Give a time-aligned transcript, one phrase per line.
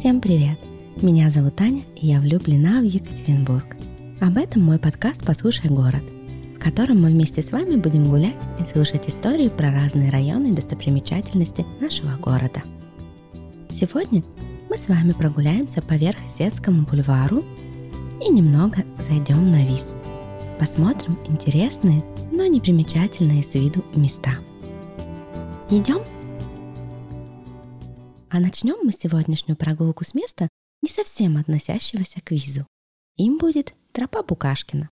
[0.00, 0.58] Всем привет!
[1.02, 3.76] Меня зовут Таня, и я влюблена в Екатеринбург.
[4.22, 6.02] Об этом мой подкаст «Послушай город»,
[6.56, 10.52] в котором мы вместе с вами будем гулять и слушать истории про разные районы и
[10.54, 12.62] достопримечательности нашего города.
[13.68, 14.22] Сегодня
[14.70, 17.44] мы с вами прогуляемся по Верхесецкому бульвару
[18.26, 19.96] и немного зайдем на Виз.
[20.58, 24.32] Посмотрим интересные, но непримечательные с виду места.
[25.68, 26.00] Идем?
[28.32, 30.48] А начнем мы сегодняшнюю прогулку с места,
[30.82, 32.64] не совсем относящегося к визу.
[33.16, 34.88] Им будет тропа Букашкина.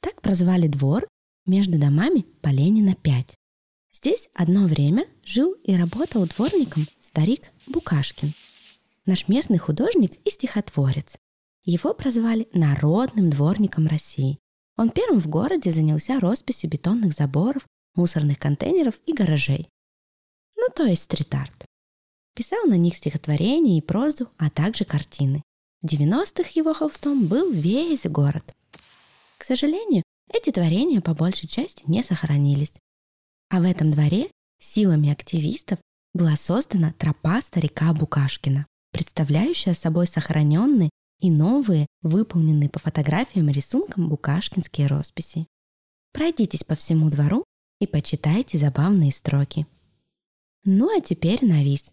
[0.00, 1.06] Так прозвали двор
[1.46, 3.36] между домами по Ленина 5.
[3.94, 8.32] Здесь одно время жил и работал дворником старик Букашкин,
[9.06, 11.14] наш местный художник и стихотворец.
[11.64, 14.40] Его прозвали народным дворником России.
[14.76, 19.68] Он первым в городе занялся росписью бетонных заборов, мусорных контейнеров и гаражей.
[20.56, 21.66] Ну, то есть стрит-арт.
[22.34, 25.42] Писал на них стихотворения и прозу, а также картины.
[25.82, 28.54] В 90-х его холстом был весь город.
[29.36, 30.02] К сожалению,
[30.32, 32.74] эти творения по большей части не сохранились.
[33.50, 35.78] А в этом дворе силами активистов
[36.14, 44.08] была создана тропа старика Букашкина, представляющая собой сохраненные и новые, выполненные по фотографиям и рисункам
[44.08, 45.46] букашкинские росписи.
[46.12, 47.44] Пройдитесь по всему двору
[47.80, 49.66] и почитайте забавные строки.
[50.64, 51.90] Ну а теперь на виз.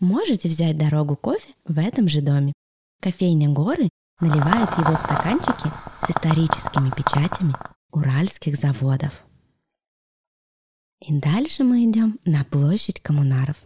[0.00, 2.54] Можете взять дорогу кофе в этом же доме.
[3.02, 5.70] Кофейня «Горы» наливает его в стаканчики
[6.02, 7.54] с историческими печатями
[7.92, 9.22] уральских заводов.
[11.06, 13.56] И дальше мы идем на площадь коммунаров.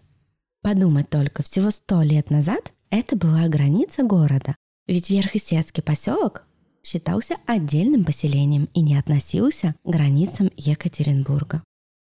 [0.60, 4.56] Подумать только, всего сто лет назад это была граница города,
[4.88, 6.46] ведь Верхесецкий поселок
[6.82, 11.62] считался отдельным поселением и не относился к границам Екатеринбурга.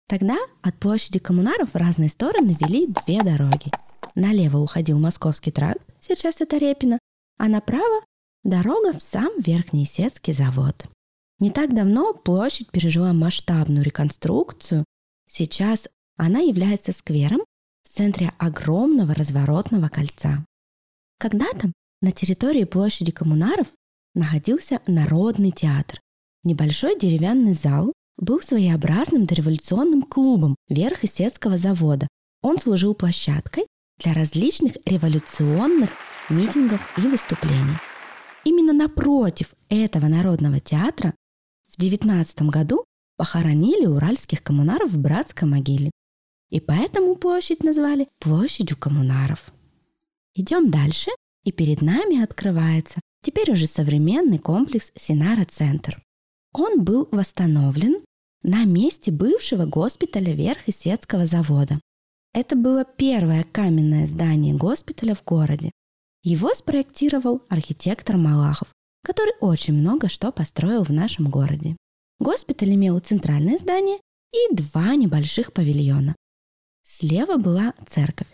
[0.08, 3.70] Тогда от площади коммунаров в разные стороны вели две дороги
[4.14, 6.98] Налево уходил Московский тракт, сейчас это Репино,
[7.38, 8.04] а направо–
[8.44, 10.86] дорога в сам Верхний Сетский завод.
[11.38, 14.84] Не так давно площадь пережила масштабную реконструкцию.
[15.28, 17.40] Сейчас она является сквером
[17.84, 20.44] в центре огромного разворотного кольца.
[21.18, 23.66] Когда-то на территории площади коммунаров
[24.14, 26.00] находился Народный театр.
[26.44, 32.08] Небольшой деревянный зал был своеобразным дореволюционным клубом Верхесецкого завода.
[32.42, 33.66] Он служил площадкой
[34.02, 35.90] для различных революционных
[36.28, 37.76] митингов и выступлений.
[38.44, 41.14] Именно напротив этого народного театра
[41.68, 42.84] в 19 году
[43.16, 45.90] похоронили уральских коммунаров в братской могиле.
[46.50, 49.52] И поэтому площадь назвали площадью коммунаров.
[50.34, 51.10] Идем дальше,
[51.44, 56.02] и перед нами открывается теперь уже современный комплекс Синара-центр.
[56.52, 58.02] Он был восстановлен
[58.42, 61.80] на месте бывшего госпиталя Верхесецкого завода.
[62.34, 65.70] Это было первое каменное здание госпиталя в городе.
[66.22, 68.68] Его спроектировал архитектор Малахов,
[69.04, 71.76] который очень много что построил в нашем городе.
[72.20, 73.98] Госпиталь имел центральное здание
[74.32, 76.14] и два небольших павильона.
[76.82, 78.28] Слева была церковь.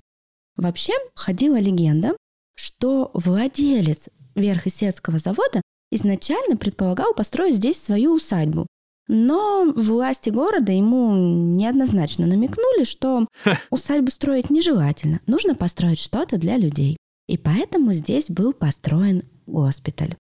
[0.56, 2.16] Вообще ходила легенда,
[2.54, 5.60] что владелец Верхесецкого завода
[5.90, 8.66] изначально предполагал построить здесь свою усадьбу,
[9.08, 11.14] но власти города ему
[11.56, 13.26] неоднозначно намекнули, что
[13.70, 16.98] усадьбу строить нежелательно, нужно построить что-то для людей.
[17.26, 20.16] И поэтому здесь был построен госпиталь.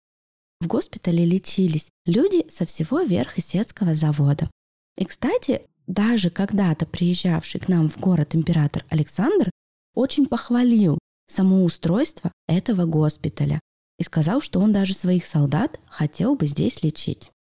[0.62, 4.50] В госпитале лечились люди со всего верха Сетского завода.
[4.98, 9.50] И, кстати, даже когда-то приезжавший к нам в город император Александр
[9.94, 13.60] очень похвалил само устройство этого госпиталя
[14.00, 17.33] и сказал, что он даже своих солдат хотел бы здесь лечить.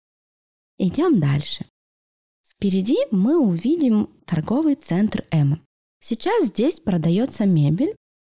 [0.85, 1.65] Идем дальше.
[2.45, 5.61] Впереди мы увидим торговый центр Эма.
[6.01, 7.95] Сейчас здесь продается мебель,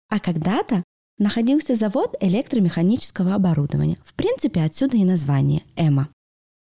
[0.09, 0.83] а когда-то
[1.17, 3.97] находился завод электромеханического оборудования.
[4.03, 6.09] В принципе, отсюда и название Эма.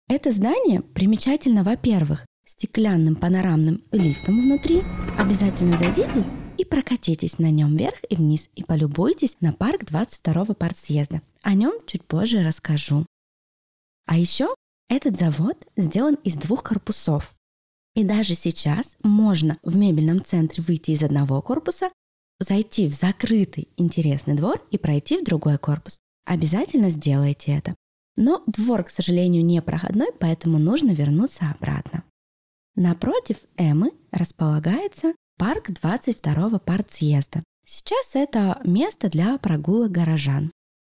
[0.08, 4.82] Это здание примечательно, во-первых, стеклянным панорамным лифтом внутри.
[5.18, 6.24] Обязательно зайдите
[6.56, 11.20] и прокатитесь на нем вверх и вниз и полюбуйтесь на парк 22-го партсъезда.
[11.42, 13.04] О нем чуть позже расскажу.
[14.06, 14.54] А еще
[14.88, 17.34] этот завод сделан из двух корпусов.
[17.94, 21.90] И даже сейчас можно в мебельном центре выйти из одного корпуса,
[22.38, 25.98] зайти в закрытый интересный двор и пройти в другой корпус.
[26.24, 27.74] Обязательно сделайте это.
[28.16, 32.02] Но двор, к сожалению, не проходной, поэтому нужно вернуться обратно.
[32.74, 37.42] Напротив Эмы располагается парк 22-го партсъезда.
[37.66, 40.50] Сейчас это место для прогулок горожан.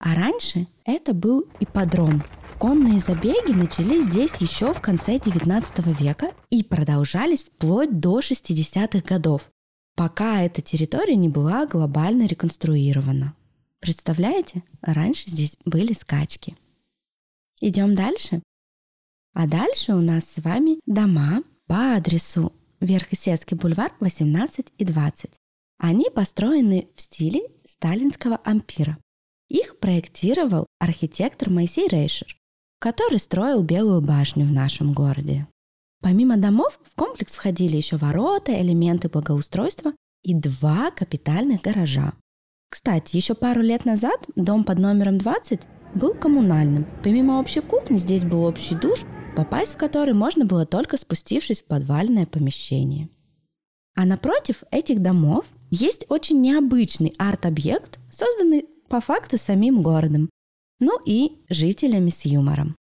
[0.01, 2.23] А раньше это был ипподром,
[2.59, 9.53] Конные забеги начались здесь еще в конце 19 века и продолжались вплоть до 60-х годов,
[9.95, 13.37] пока эта территория не была глобально реконструирована.
[13.79, 16.57] Представляете, раньше здесь были скачки.
[17.61, 18.43] Идем дальше.
[19.35, 25.31] А дальше у нас с вами дома по адресу Верхесецкий бульвар 18 и 20.
[25.79, 28.99] Они построены в стиле сталинского ампира.
[29.49, 32.37] Их проектировал архитектор Моисей Рейшер,
[32.81, 35.47] который строил Белую башню в нашем городе.
[36.01, 39.93] Помимо домов в комплекс входили еще ворота, элементы благоустройства
[40.23, 42.13] и два капитальных гаража.
[42.71, 45.63] Кстати, еще пару лет назад дом под номером 20
[45.95, 46.87] был коммунальным.
[47.03, 49.01] Помимо общей кухни здесь был общий душ,
[49.35, 53.09] попасть в который можно было только спустившись в подвальное помещение.
[53.95, 60.31] А напротив этих домов есть очень необычный арт-объект, созданный по факту самим городом,
[60.81, 62.77] ну и жителями с юмором.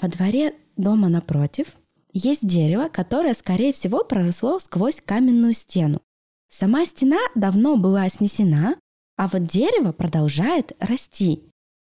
[0.00, 1.68] Во дворе дома напротив
[2.12, 6.00] есть дерево, которое, скорее всего, проросло сквозь каменную стену.
[6.48, 8.76] Сама стена давно была снесена,
[9.16, 11.42] а вот дерево продолжает расти,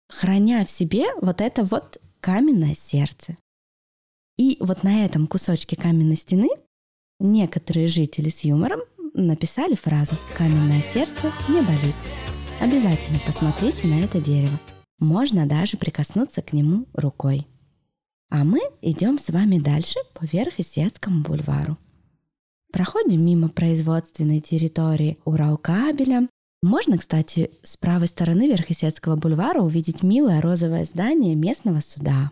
[0.10, 3.38] храня в себе вот это вот каменное сердце.
[4.38, 6.50] И вот на этом кусочке каменной стены
[7.20, 8.82] некоторые жители с юмором
[9.14, 11.96] написали фразу «Каменное сердце не болит».
[12.60, 14.60] Обязательно посмотрите на это дерево.
[14.98, 17.48] Можно даже прикоснуться к нему рукой.
[18.30, 21.78] А мы идем с вами дальше по Верхесецкому бульвару.
[22.74, 26.28] Проходим мимо производственной территории Уралкабеля.
[26.64, 32.32] Можно, кстати, с правой стороны Верхесецкого бульвара увидеть милое розовое здание местного суда.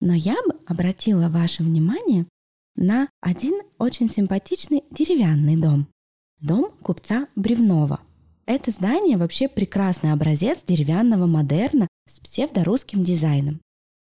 [0.00, 2.26] Но я бы обратила ваше внимание
[2.76, 5.88] на один очень симпатичный деревянный дом.
[6.40, 8.00] Дом купца Бревнова.
[8.48, 13.60] Это здание вообще прекрасный образец деревянного модерна с псевдорусским дизайном.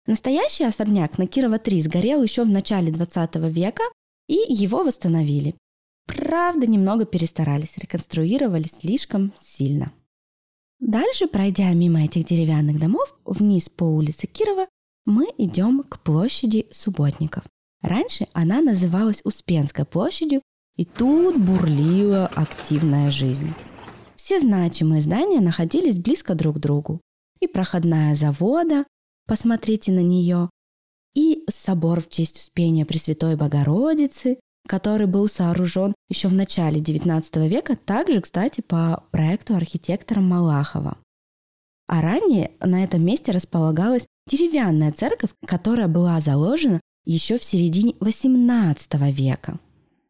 [0.06, 3.84] Настоящий особняк на Кирова-3 сгорел еще в начале 20 века,
[4.28, 5.54] и его восстановили.
[6.06, 9.94] Правда, немного перестарались, реконструировали слишком сильно.
[10.78, 14.66] Дальше, пройдя мимо этих деревянных домов, вниз по улице Кирова,
[15.06, 17.44] мы идем к площади Субботников.
[17.80, 20.42] Раньше она называлась Успенской площадью,
[20.76, 23.54] и тут бурлила активная жизнь.
[24.28, 27.00] Все значимые здания находились близко друг к другу.
[27.40, 28.84] И проходная завода,
[29.26, 30.50] посмотрите на нее.
[31.14, 34.38] И собор в честь Успения Пресвятой Богородицы,
[34.68, 40.98] который был сооружен еще в начале XIX века, также, кстати, по проекту архитектора Малахова.
[41.86, 49.10] А ранее на этом месте располагалась деревянная церковь, которая была заложена еще в середине XVIII
[49.10, 49.58] века.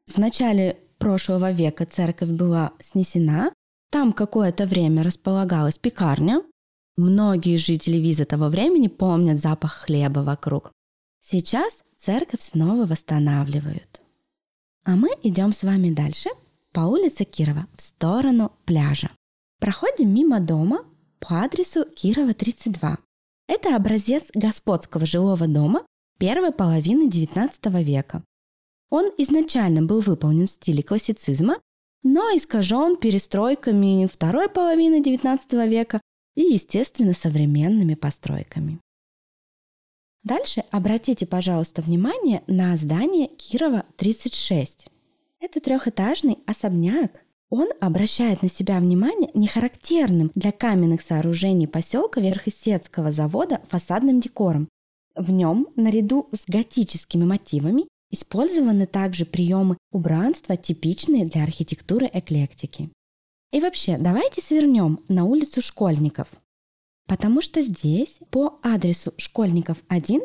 [0.08, 3.52] В начале прошлого века церковь была снесена,
[3.90, 6.42] там какое-то время располагалась пекарня,
[6.98, 10.72] Многие жители Виза того времени помнят запах хлеба вокруг.
[11.24, 14.02] Сейчас церковь снова восстанавливают.
[14.84, 16.28] А мы идем с вами дальше
[16.72, 19.12] по улице Кирова в сторону пляжа.
[19.60, 20.84] Проходим мимо дома
[21.20, 22.98] по адресу Кирова 32.
[23.46, 25.86] Это образец господского жилого дома
[26.18, 28.24] первой половины XIX века.
[28.90, 31.58] Он изначально был выполнен в стиле классицизма,
[32.02, 36.00] но искажен перестройками второй половины XIX века
[36.34, 38.80] и, естественно, современными постройками.
[40.22, 44.88] Дальше обратите, пожалуйста, внимание на здание Кирова 36.
[45.40, 47.24] Это трехэтажный особняк.
[47.50, 54.68] Он обращает на себя внимание нехарактерным для каменных сооружений поселка Верхесецкого завода фасадным декором.
[55.14, 62.90] В нем, наряду с готическими мотивами, использованы также приемы убранства, типичные для архитектуры эклектики.
[63.52, 66.28] И вообще, давайте свернем на улицу Школьников,
[67.06, 70.22] потому что здесь по адресу Школьников 1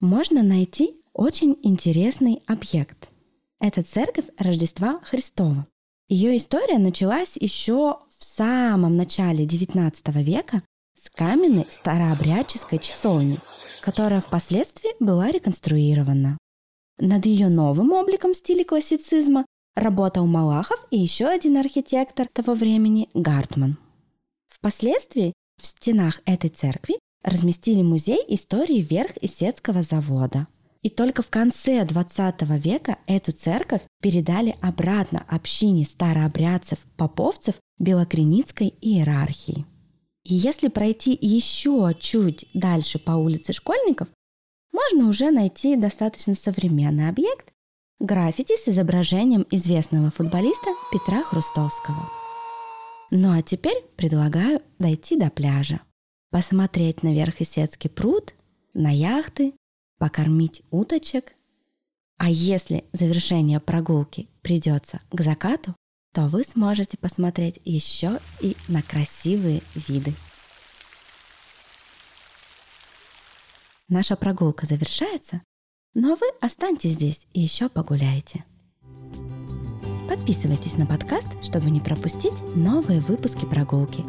[0.00, 3.10] можно найти очень интересный объект.
[3.60, 5.66] Это церковь Рождества Христова.
[6.08, 10.62] Ее история началась еще в самом начале XIX века
[11.00, 13.36] с каменной старообрядческой часовни,
[13.82, 16.38] которая впоследствии была реконструирована.
[16.98, 23.08] Над ее новым обликом в стиле классицизма работал Малахов и еще один архитектор того времени
[23.14, 23.78] Гартман.
[24.48, 30.46] Впоследствии в стенах этой церкви разместили музей истории Верх-Исетского завода.
[30.82, 39.64] И только в конце 20 века эту церковь передали обратно общине старообрядцев-поповцев Белокреницкой иерархии.
[40.24, 44.08] И если пройти еще чуть дальше по улице Школьников,
[44.82, 47.52] можно уже найти достаточно современный объект,
[48.00, 52.10] граффити с изображением известного футболиста Петра Хрустовского.
[53.10, 55.80] Ну а теперь предлагаю дойти до пляжа,
[56.30, 58.34] посмотреть на Верхесецкий пруд,
[58.74, 59.52] на яхты,
[59.98, 61.32] покормить уточек.
[62.18, 65.76] А если завершение прогулки придется к закату,
[66.12, 70.12] то вы сможете посмотреть еще и на красивые виды.
[73.92, 75.42] Наша прогулка завершается,
[75.92, 78.42] но вы останьтесь здесь и еще погуляете.
[80.08, 84.02] Подписывайтесь на подкаст, чтобы не пропустить новые выпуски прогулки.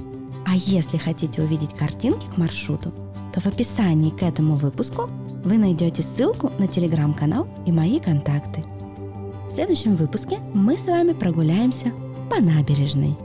[0.46, 2.94] А если хотите увидеть картинки к маршруту,
[3.34, 5.10] то в описании к этому выпуску
[5.44, 8.64] вы найдете ссылку на телеграм-канал и мои контакты.
[9.50, 11.92] В следующем выпуске мы с вами прогуляемся
[12.30, 13.18] по набережной.